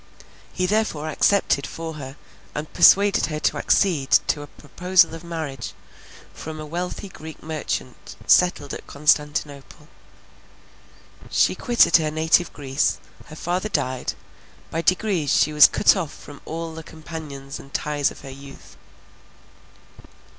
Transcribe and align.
He 0.51 0.65
therefore 0.65 1.09
accepted 1.09 1.67
for 1.67 1.93
her, 1.93 2.15
and 2.55 2.73
persuaded 2.73 3.27
her 3.27 3.39
to 3.41 3.57
accede 3.57 4.09
to, 4.29 4.41
a 4.41 4.47
proposal 4.47 5.13
of 5.13 5.23
marriage, 5.23 5.73
from 6.33 6.59
a 6.59 6.65
wealthy 6.65 7.07
Greek 7.07 7.43
merchant 7.43 8.15
settled 8.25 8.73
at 8.73 8.87
Constantinople. 8.87 9.89
She 11.29 11.53
quitted 11.53 11.97
her 11.97 12.09
native 12.09 12.51
Greece; 12.51 12.97
her 13.27 13.35
father 13.35 13.69
died; 13.69 14.13
by 14.71 14.81
degrees 14.81 15.29
she 15.31 15.53
was 15.53 15.67
cut 15.67 15.95
off 15.95 16.11
from 16.11 16.41
all 16.45 16.73
the 16.73 16.81
companions 16.81 17.59
and 17.59 17.71
ties 17.71 18.09
of 18.09 18.21
her 18.21 18.31
youth. 18.31 18.77